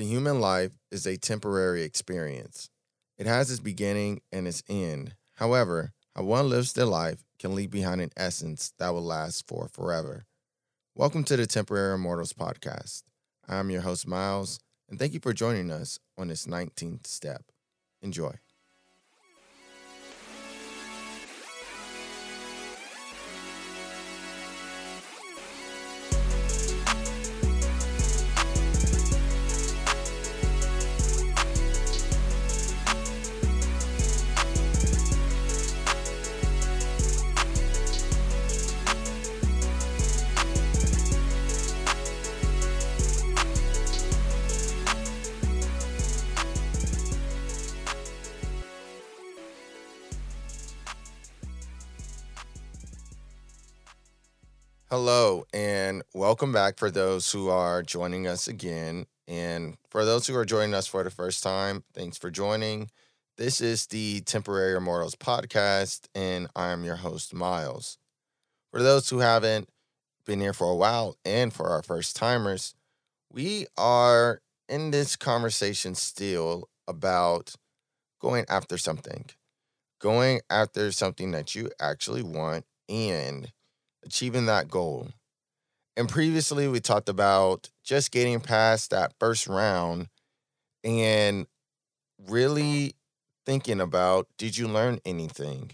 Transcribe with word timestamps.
The 0.00 0.06
human 0.06 0.40
life 0.40 0.78
is 0.90 1.06
a 1.06 1.18
temporary 1.18 1.82
experience. 1.82 2.70
It 3.18 3.26
has 3.26 3.50
its 3.50 3.60
beginning 3.60 4.22
and 4.32 4.48
its 4.48 4.62
end. 4.66 5.14
However, 5.34 5.92
how 6.16 6.22
one 6.22 6.48
lives 6.48 6.72
their 6.72 6.86
life 6.86 7.22
can 7.38 7.54
leave 7.54 7.70
behind 7.70 8.00
an 8.00 8.08
essence 8.16 8.72
that 8.78 8.94
will 8.94 9.04
last 9.04 9.46
for 9.46 9.68
forever. 9.68 10.24
Welcome 10.94 11.24
to 11.24 11.36
the 11.36 11.46
Temporary 11.46 11.96
Immortals 11.96 12.32
podcast. 12.32 13.02
I'm 13.46 13.68
your 13.68 13.82
host, 13.82 14.06
Miles, 14.06 14.58
and 14.88 14.98
thank 14.98 15.12
you 15.12 15.20
for 15.20 15.34
joining 15.34 15.70
us 15.70 15.98
on 16.16 16.28
this 16.28 16.46
19th 16.46 17.06
step. 17.06 17.42
Enjoy. 18.00 18.32
Hello, 54.90 55.44
and 55.52 56.02
welcome 56.14 56.52
back 56.52 56.76
for 56.78 56.90
those 56.90 57.30
who 57.30 57.48
are 57.48 57.82
joining 57.82 58.26
us 58.26 58.48
again. 58.48 59.06
And 59.28 59.76
for 59.88 60.04
those 60.04 60.26
who 60.26 60.34
are 60.36 60.44
joining 60.44 60.74
us 60.74 60.86
for 60.88 61.04
the 61.04 61.10
first 61.10 61.42
time, 61.44 61.84
thanks 61.94 62.18
for 62.18 62.30
joining. 62.30 62.90
This 63.36 63.60
is 63.60 63.86
the 63.86 64.20
Temporary 64.22 64.76
Immortals 64.76 65.14
podcast, 65.14 66.08
and 66.14 66.48
I 66.56 66.70
am 66.70 66.84
your 66.84 66.96
host, 66.96 67.32
Miles. 67.32 67.98
For 68.72 68.82
those 68.82 69.10
who 69.10 69.20
haven't 69.20 69.68
been 70.26 70.40
here 70.40 70.52
for 70.54 70.70
a 70.70 70.76
while 70.76 71.16
and 71.24 71.52
for 71.52 71.68
our 71.68 71.82
first 71.82 72.16
timers, 72.16 72.74
we 73.32 73.66
are 73.78 74.40
in 74.68 74.90
this 74.92 75.16
conversation 75.16 75.94
still 75.94 76.68
about 76.88 77.54
going 78.20 78.46
after 78.48 78.78
something, 78.78 79.26
going 80.00 80.40
after 80.50 80.92
something 80.92 81.32
that 81.32 81.54
you 81.54 81.70
actually 81.80 82.22
want 82.22 82.64
and 82.88 83.52
achieving 84.04 84.46
that 84.46 84.68
goal. 84.68 85.08
And 85.96 86.08
previously, 86.08 86.68
we 86.68 86.80
talked 86.80 87.08
about 87.08 87.68
just 87.84 88.10
getting 88.10 88.40
past 88.40 88.90
that 88.90 89.12
first 89.18 89.46
round 89.46 90.08
and 90.84 91.46
really 92.28 92.94
thinking 93.44 93.80
about 93.80 94.28
did 94.38 94.56
you 94.56 94.68
learn 94.68 95.00
anything? 95.04 95.72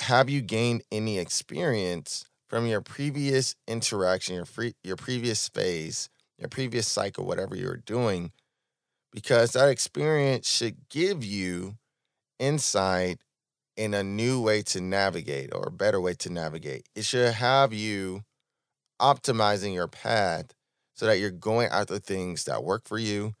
Have 0.00 0.30
you 0.30 0.40
gained 0.40 0.82
any 0.92 1.18
experience 1.18 2.26
from 2.48 2.66
your 2.66 2.80
previous 2.80 3.56
interaction, 3.66 4.36
your 4.36 4.44
free, 4.44 4.74
your 4.84 4.96
previous 4.96 5.48
phase, 5.48 6.08
your 6.38 6.48
previous 6.48 6.86
cycle, 6.86 7.26
whatever 7.26 7.56
you're 7.56 7.76
doing? 7.78 8.32
Because 9.12 9.52
that 9.52 9.68
experience 9.68 10.48
should 10.48 10.88
give 10.88 11.24
you 11.24 11.76
insight 12.38 13.18
in 13.76 13.94
a 13.94 14.02
new 14.02 14.40
way 14.40 14.62
to 14.62 14.80
navigate 14.80 15.54
or 15.54 15.64
a 15.66 15.70
better 15.70 16.00
way 16.00 16.14
to 16.14 16.30
navigate. 16.30 16.86
It 16.94 17.04
should 17.04 17.34
have 17.34 17.72
you 17.72 18.22
optimizing 19.00 19.74
your 19.74 19.88
path 19.88 20.46
so 20.94 21.06
that 21.06 21.18
you're 21.18 21.30
going 21.30 21.68
after 21.68 21.98
things 21.98 22.44
that 22.44 22.64
work 22.64 22.88
for 22.88 22.98
you 22.98 23.34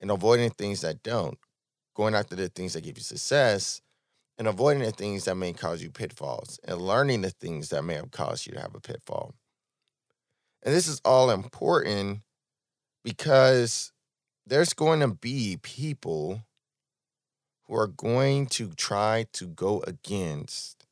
and 0.00 0.10
avoiding 0.10 0.50
things 0.50 0.80
that 0.82 1.02
don't. 1.02 1.38
Going 1.96 2.14
after 2.14 2.36
the 2.36 2.48
things 2.48 2.74
that 2.74 2.84
give 2.84 2.96
you 2.96 3.02
success 3.02 3.82
and 4.38 4.46
avoiding 4.46 4.82
the 4.82 4.92
things 4.92 5.24
that 5.24 5.34
may 5.34 5.52
cause 5.52 5.82
you 5.82 5.90
pitfalls 5.90 6.58
and 6.64 6.80
learning 6.80 7.22
the 7.22 7.30
things 7.30 7.68
that 7.70 7.82
may 7.82 7.94
have 7.94 8.10
caused 8.10 8.46
you 8.46 8.54
to 8.54 8.60
have 8.60 8.74
a 8.74 8.80
pitfall. 8.80 9.34
And 10.62 10.74
this 10.74 10.86
is 10.86 11.00
all 11.04 11.30
important 11.30 12.20
because 13.02 13.92
there's 14.46 14.72
going 14.72 15.00
to 15.00 15.08
be 15.08 15.58
people 15.62 16.42
who 17.70 17.76
are 17.76 17.86
going 17.86 18.46
to 18.46 18.72
try 18.72 19.26
to 19.32 19.46
go 19.46 19.80
against 19.86 20.86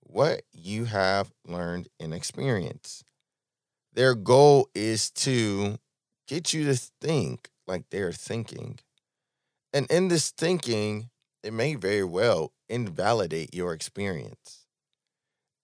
what 0.00 0.42
you 0.50 0.86
have 0.86 1.30
learned 1.46 1.88
and 2.00 2.14
experienced. 2.14 3.04
Their 3.92 4.14
goal 4.14 4.70
is 4.74 5.10
to 5.10 5.78
get 6.26 6.54
you 6.54 6.64
to 6.64 6.74
think 6.74 7.50
like 7.66 7.84
they're 7.90 8.12
thinking. 8.12 8.78
And 9.74 9.90
in 9.90 10.08
this 10.08 10.30
thinking, 10.30 11.10
it 11.42 11.52
may 11.52 11.74
very 11.74 12.04
well 12.04 12.52
invalidate 12.68 13.54
your 13.54 13.74
experience. 13.74 14.64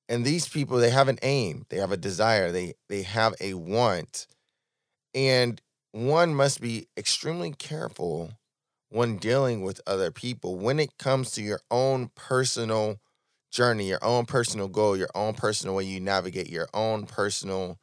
And 0.09 0.25
these 0.25 0.49
people, 0.49 0.77
they 0.77 0.91
have 0.91 1.09
an 1.09 1.19
aim, 1.23 1.65
they 1.71 1.79
have 1.79 1.93
a 1.93 1.97
desire, 1.97 2.53
they 2.53 2.75
they 2.89 3.03
have 3.03 3.35
a 3.41 3.55
want. 3.55 4.27
And 5.15 5.61
one 5.93 6.35
must 6.35 6.61
be 6.61 6.89
extremely 6.97 7.53
careful 7.53 8.33
when 8.97 9.19
dealing 9.19 9.61
with 9.61 9.79
other 9.87 10.11
people 10.11 10.57
when 10.57 10.81
it 10.81 10.97
comes 10.97 11.31
to 11.31 11.43
your 11.43 11.61
own 11.71 12.11
personal 12.15 12.97
journey, 13.51 13.89
your 13.89 14.03
own 14.03 14.25
personal 14.25 14.69
goal, 14.69 14.97
your 14.97 15.11
own 15.15 15.35
personal 15.35 15.77
way 15.77 15.85
you 15.85 16.01
navigate 16.01 16.49
your 16.49 16.67
own 16.73 17.05
personal 17.05 17.79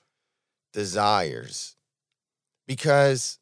desires. 0.74 1.76
Because 2.68 3.38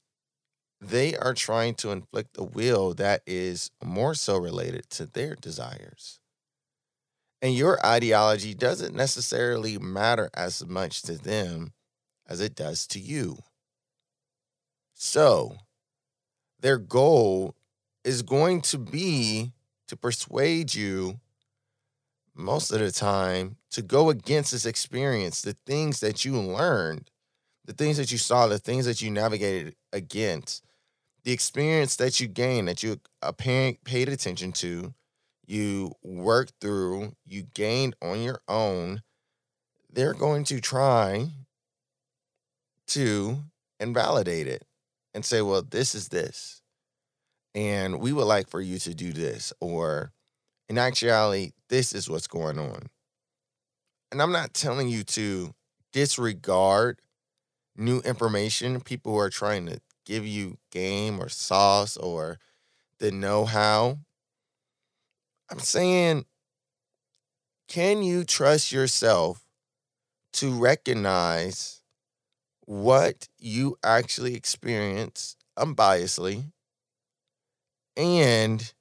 they 0.82 1.16
are 1.16 1.34
trying 1.34 1.74
to 1.76 1.92
inflict 1.92 2.38
a 2.38 2.44
will 2.44 2.94
that 2.96 3.22
is 3.26 3.72
more 3.82 4.16
so 4.16 4.36
related 4.38 4.90
to 4.90 5.06
their 5.06 5.36
desires. 5.36 6.20
And 7.42 7.56
your 7.56 7.84
ideology 7.86 8.54
doesn't 8.54 8.94
necessarily 8.94 9.78
matter 9.78 10.30
as 10.34 10.66
much 10.66 11.04
to 11.04 11.14
them 11.14 11.72
as 12.28 12.42
it 12.42 12.54
does 12.54 12.86
to 12.88 13.00
you. 13.00 13.38
So, 14.94 15.56
their 16.60 16.78
goal 16.78 17.56
is 18.04 18.22
going 18.22 18.62
to 18.62 18.78
be 18.78 19.52
to 19.88 19.96
persuade 19.96 20.74
you 20.74 21.20
most 22.34 22.72
of 22.72 22.80
the 22.80 22.92
time 22.92 23.58
to 23.72 23.82
go 23.82 24.10
against 24.10 24.52
this 24.52 24.66
experience, 24.66 25.42
the 25.42 25.56
things 25.66 26.00
that 26.00 26.26
you 26.26 26.40
learned, 26.40 27.10
the 27.66 27.74
things 27.74 27.98
that 27.98 28.12
you 28.12 28.18
saw, 28.18 28.48
the 28.48 28.58
things 28.58 28.86
that 28.86 29.02
you 29.02 29.12
navigated 29.12 29.76
against, 29.94 30.66
the 31.24 31.32
experience 31.32 31.96
that 31.98 32.20
you 32.20 32.28
gained, 32.28 32.68
that 32.68 32.82
you 32.84 33.00
paid 33.38 34.10
attention 34.10 34.52
to, 34.54 34.94
you 35.46 35.92
worked 36.04 36.54
through, 36.62 37.14
you 37.26 37.44
gained 37.54 37.96
on 38.02 38.22
your 38.22 38.42
own. 38.48 39.02
They're 39.92 40.14
going 40.14 40.46
to 40.46 40.62
try 40.62 41.28
to 42.88 43.44
invalidate 43.80 44.48
it 44.48 44.66
and 45.14 45.26
say, 45.26 45.42
well, 45.42 45.62
this 45.62 45.94
is 45.94 46.08
this 46.10 46.61
and 47.54 48.00
we 48.00 48.14
would 48.14 48.26
like 48.26 48.50
for 48.50 48.62
you 48.62 48.80
to 48.80 48.94
do 48.94 49.12
this 49.12 49.54
or 49.60 50.12
in 50.70 50.78
actuality 50.78 51.52
this 51.70 51.94
is 51.94 52.10
what's 52.10 52.28
going 52.28 52.60
on. 52.60 52.88
And 54.12 54.22
i'm 54.22 54.32
not 54.32 54.54
telling 54.54 54.90
you 54.90 55.04
to 55.04 55.54
disregard 55.94 57.02
new 57.76 58.00
information 58.02 58.80
people 58.82 59.14
who 59.14 59.20
are 59.20 59.30
trying 59.30 59.66
to 59.66 59.80
give 60.06 60.26
you 60.26 60.58
game 60.72 61.22
or 61.22 61.30
sauce 61.30 61.98
or 61.98 62.38
the 63.00 63.12
know-how. 63.12 63.98
I'm 65.50 65.60
saying 65.60 66.26
can 67.68 68.04
you 68.04 68.24
trust 68.26 68.72
yourself 68.72 69.46
to 70.34 70.52
recognize 70.52 71.82
what 72.66 73.28
you 73.40 73.78
actually 73.84 74.36
experience 74.36 75.36
unbiasedly 75.58 76.52
and 78.02 78.74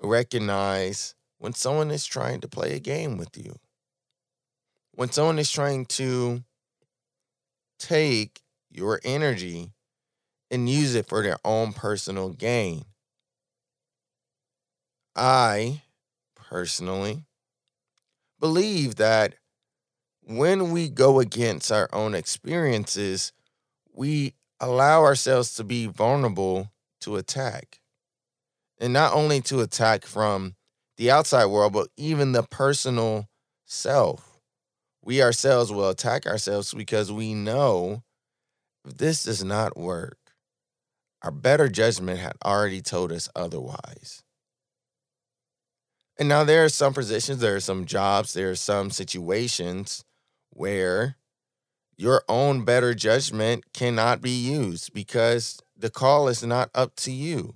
recognize 0.00 1.14
when 1.38 1.52
someone 1.52 1.90
is 1.90 2.06
trying 2.06 2.40
to 2.40 2.48
play 2.48 2.74
a 2.74 2.80
game 2.80 3.18
with 3.18 3.36
you. 3.36 3.56
When 4.94 5.10
someone 5.10 5.38
is 5.38 5.50
trying 5.50 5.86
to 5.86 6.42
take 7.78 8.40
your 8.70 9.00
energy 9.04 9.72
and 10.50 10.68
use 10.68 10.94
it 10.94 11.06
for 11.06 11.22
their 11.22 11.38
own 11.44 11.72
personal 11.72 12.30
gain. 12.30 12.84
I 15.14 15.82
personally 16.34 17.26
believe 18.40 18.96
that 18.96 19.34
when 20.22 20.70
we 20.70 20.88
go 20.88 21.20
against 21.20 21.70
our 21.70 21.88
own 21.92 22.14
experiences, 22.14 23.32
we 23.92 24.34
allow 24.60 25.02
ourselves 25.02 25.54
to 25.56 25.64
be 25.64 25.86
vulnerable 25.86 26.70
to 27.00 27.16
attack 27.16 27.81
and 28.82 28.92
not 28.92 29.14
only 29.14 29.40
to 29.40 29.60
attack 29.60 30.04
from 30.04 30.56
the 30.96 31.08
outside 31.08 31.46
world, 31.46 31.72
but 31.72 31.86
even 31.96 32.32
the 32.32 32.42
personal 32.42 33.28
self. 33.64 34.40
We 35.04 35.22
ourselves 35.22 35.72
will 35.72 35.88
attack 35.88 36.26
ourselves 36.26 36.74
because 36.74 37.10
we 37.10 37.32
know 37.32 38.02
if 38.84 38.98
this 38.98 39.22
does 39.22 39.44
not 39.44 39.76
work, 39.76 40.18
our 41.22 41.30
better 41.30 41.68
judgment 41.68 42.18
had 42.18 42.34
already 42.44 42.82
told 42.82 43.12
us 43.12 43.28
otherwise. 43.36 44.24
And 46.18 46.28
now 46.28 46.42
there 46.42 46.64
are 46.64 46.68
some 46.68 46.92
positions, 46.92 47.38
there 47.38 47.54
are 47.54 47.60
some 47.60 47.86
jobs, 47.86 48.32
there 48.32 48.50
are 48.50 48.56
some 48.56 48.90
situations 48.90 50.04
where 50.50 51.16
your 51.96 52.24
own 52.28 52.64
better 52.64 52.94
judgment 52.94 53.72
cannot 53.72 54.20
be 54.20 54.30
used 54.30 54.92
because 54.92 55.60
the 55.76 55.90
call 55.90 56.26
is 56.26 56.42
not 56.42 56.68
up 56.74 56.96
to 56.96 57.12
you. 57.12 57.54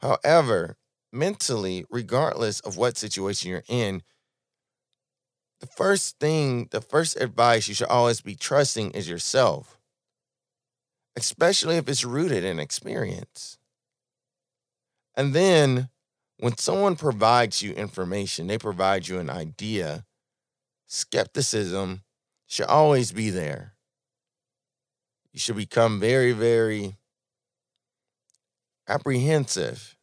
However, 0.00 0.76
mentally, 1.12 1.84
regardless 1.90 2.60
of 2.60 2.76
what 2.76 2.96
situation 2.96 3.50
you're 3.50 3.64
in, 3.68 4.02
the 5.60 5.66
first 5.66 6.18
thing, 6.18 6.68
the 6.70 6.80
first 6.80 7.16
advice 7.16 7.68
you 7.68 7.74
should 7.74 7.88
always 7.88 8.20
be 8.20 8.34
trusting 8.34 8.92
is 8.92 9.08
yourself, 9.08 9.78
especially 11.16 11.76
if 11.76 11.88
it's 11.88 12.04
rooted 12.04 12.44
in 12.44 12.58
experience. 12.58 13.58
And 15.16 15.34
then 15.34 15.90
when 16.38 16.56
someone 16.56 16.96
provides 16.96 17.62
you 17.62 17.72
information, 17.72 18.46
they 18.46 18.58
provide 18.58 19.08
you 19.08 19.18
an 19.18 19.28
idea, 19.30 20.06
skepticism 20.86 22.02
should 22.46 22.66
always 22.66 23.12
be 23.12 23.30
there. 23.30 23.74
You 25.32 25.40
should 25.40 25.56
become 25.56 26.00
very, 26.00 26.32
very 26.32 26.96
apprehensive 28.90 29.96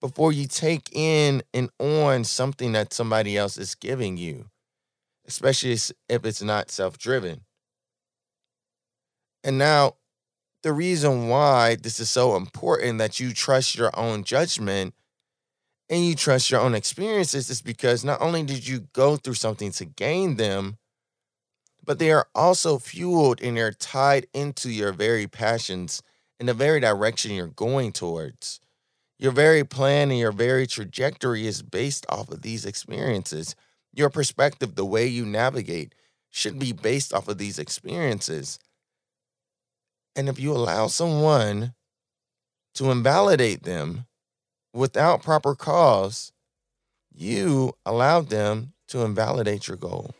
before 0.00 0.32
you 0.32 0.46
take 0.46 0.90
in 0.92 1.42
and 1.54 1.70
on 1.78 2.24
something 2.24 2.72
that 2.72 2.92
somebody 2.92 3.36
else 3.36 3.56
is 3.58 3.74
giving 3.74 4.16
you, 4.16 4.46
especially 5.26 5.72
if 5.72 6.24
it's 6.24 6.42
not 6.42 6.70
self 6.70 6.98
driven. 6.98 7.42
And 9.44 9.58
now, 9.58 9.94
the 10.62 10.72
reason 10.72 11.28
why 11.28 11.76
this 11.76 12.00
is 12.00 12.10
so 12.10 12.36
important 12.36 12.98
that 12.98 13.20
you 13.20 13.32
trust 13.32 13.76
your 13.76 13.90
own 13.98 14.24
judgment 14.24 14.94
and 15.88 16.04
you 16.04 16.14
trust 16.14 16.50
your 16.50 16.60
own 16.60 16.74
experiences 16.74 17.48
is 17.48 17.62
because 17.62 18.04
not 18.04 18.20
only 18.20 18.42
did 18.42 18.66
you 18.66 18.80
go 18.92 19.16
through 19.16 19.34
something 19.34 19.70
to 19.72 19.84
gain 19.84 20.36
them, 20.36 20.78
but 21.84 21.98
they 21.98 22.10
are 22.10 22.28
also 22.34 22.78
fueled 22.78 23.40
and 23.40 23.56
they're 23.56 23.72
tied 23.72 24.26
into 24.34 24.70
your 24.70 24.92
very 24.92 25.26
passions 25.26 26.02
in 26.40 26.46
the 26.46 26.54
very 26.54 26.80
direction 26.80 27.32
you're 27.32 27.48
going 27.48 27.92
towards. 27.92 28.60
Your 29.18 29.32
very 29.32 29.64
plan 29.64 30.10
and 30.10 30.18
your 30.18 30.32
very 30.32 30.66
trajectory 30.66 31.46
is 31.46 31.62
based 31.62 32.06
off 32.08 32.30
of 32.30 32.42
these 32.42 32.64
experiences. 32.64 33.56
Your 33.92 34.10
perspective, 34.10 34.74
the 34.74 34.84
way 34.84 35.06
you 35.06 35.26
navigate, 35.26 35.94
should 36.30 36.58
be 36.58 36.72
based 36.72 37.12
off 37.12 37.26
of 37.26 37.38
these 37.38 37.58
experiences. 37.58 38.58
And 40.14 40.28
if 40.28 40.38
you 40.38 40.52
allow 40.52 40.86
someone 40.86 41.74
to 42.74 42.90
invalidate 42.90 43.64
them 43.64 44.06
without 44.72 45.22
proper 45.22 45.54
cause, 45.54 46.32
you 47.12 47.72
allow 47.84 48.20
them 48.20 48.72
to 48.88 49.02
invalidate 49.02 49.66
your 49.66 49.76
goal. 49.76 50.14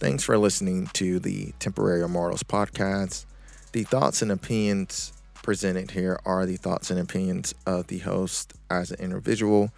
Thanks 0.00 0.24
for 0.24 0.38
listening 0.38 0.86
to 0.94 1.18
the 1.18 1.52
Temporary 1.58 2.00
Immortals 2.00 2.42
podcast. 2.42 3.26
The 3.72 3.84
thoughts 3.84 4.22
and 4.22 4.32
opinions 4.32 5.12
presented 5.34 5.90
here 5.90 6.18
are 6.24 6.46
the 6.46 6.56
thoughts 6.56 6.90
and 6.90 6.98
opinions 6.98 7.54
of 7.66 7.88
the 7.88 7.98
host 7.98 8.54
as 8.70 8.90
an 8.90 8.98
individual, 8.98 9.70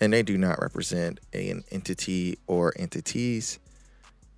and 0.00 0.10
they 0.10 0.22
do 0.22 0.38
not 0.38 0.62
represent 0.62 1.20
an 1.34 1.64
entity 1.70 2.38
or 2.46 2.72
entities. 2.78 3.58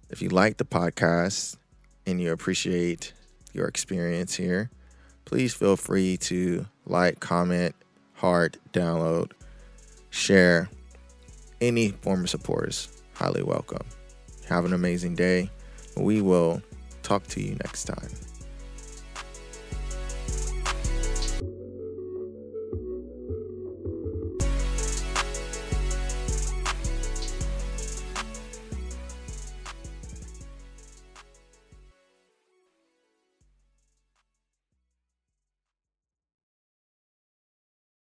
If 0.09 0.21
you 0.21 0.31
like 0.31 0.57
the 0.57 0.65
podcast 0.65 1.57
and 2.07 2.21
you 2.21 2.33
appreciate 2.33 3.13
your 3.53 3.69
experience 3.69 4.35
here, 4.35 4.69
please 5.27 5.55
feel 5.55 5.77
free 5.77 6.17
to 6.23 6.67
like, 6.87 7.21
comment, 7.21 7.77
heart, 8.15 8.57
download, 8.73 9.31
share. 10.11 10.69
Any 11.61 11.91
form 11.91 12.25
of 12.25 12.31
support 12.31 12.71
is 12.71 12.89
highly 13.15 13.45
welcome. 13.45 13.87
Have 14.51 14.65
an 14.65 14.73
amazing 14.73 15.15
day. 15.15 15.49
We 15.97 16.21
will 16.21 16.61
talk 17.05 17.27
to 17.29 17.41
you 17.41 17.55
next 17.55 17.85
time. 17.85 18.11